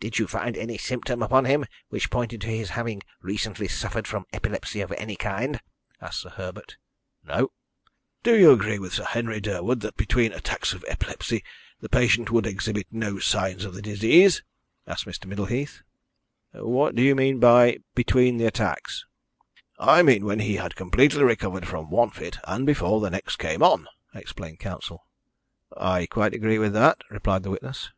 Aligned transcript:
"Did 0.00 0.18
you 0.18 0.26
find 0.26 0.54
any 0.54 0.76
symptom 0.76 1.22
upon 1.22 1.46
him 1.46 1.64
which 1.88 2.10
pointed 2.10 2.42
to 2.42 2.46
his 2.48 2.68
having 2.76 3.00
recently 3.22 3.68
suffered 3.68 4.06
from 4.06 4.26
epilepsy 4.30 4.82
of 4.82 4.92
any 4.98 5.16
kind?" 5.16 5.62
asked 5.98 6.20
Sir 6.20 6.28
Herbert. 6.28 6.76
"No." 7.24 7.52
"Do 8.22 8.36
you 8.38 8.52
agree 8.52 8.78
with 8.78 8.92
Sir 8.92 9.04
Henry 9.04 9.40
Durwood 9.40 9.80
that 9.80 9.96
between 9.96 10.32
attacks 10.34 10.74
of 10.74 10.84
epilepsy 10.86 11.42
the 11.80 11.88
patient 11.88 12.30
would 12.30 12.44
exhibit 12.46 12.86
no 12.90 13.18
signs 13.18 13.64
of 13.64 13.72
the 13.72 13.80
disease?" 13.80 14.42
asked 14.86 15.06
Mr. 15.06 15.24
Middleheath. 15.24 15.80
"What 16.52 16.94
do 16.94 17.00
you 17.00 17.14
mean 17.14 17.40
by 17.40 17.78
between 17.94 18.36
the 18.36 18.44
attacks?" 18.44 19.06
"I 19.78 20.02
mean 20.02 20.26
when 20.26 20.40
he 20.40 20.56
had 20.56 20.76
completely 20.76 21.24
recovered 21.24 21.66
from 21.66 21.88
one 21.88 22.10
fit 22.10 22.36
and 22.44 22.66
before 22.66 23.00
the 23.00 23.08
next 23.08 23.36
came 23.36 23.62
on," 23.62 23.88
explained 24.12 24.58
counsel. 24.58 25.06
"I 25.74 26.04
quite 26.04 26.34
agree 26.34 26.58
with 26.58 26.74
that," 26.74 27.02
replied 27.08 27.42
the 27.42 27.50
witness. 27.50 27.88